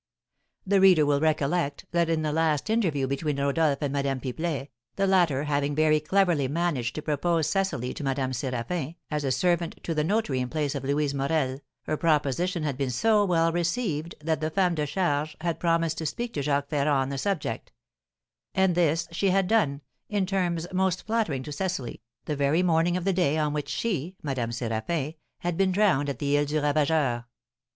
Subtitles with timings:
[0.65, 5.05] The reader will recollect that in the last interview between Rodolph and Madame Pipelet, the
[5.05, 9.93] latter having very cleverly managed to propose Cecily to Madame Séraphin, as a servant to
[9.93, 14.41] the notary in place of Louise Morel, her proposition had been so well received that
[14.41, 17.71] the femme de charge had promised to speak to Jacques Ferrand on the subject;
[18.55, 23.03] and this she had done, in terms most flattering to Cecily, the very morning of
[23.05, 27.25] the day on which she (Madame Séraphin) had been drowned at the Isle du Ravageur.